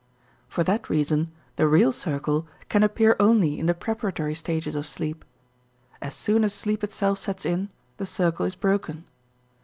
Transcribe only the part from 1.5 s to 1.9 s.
the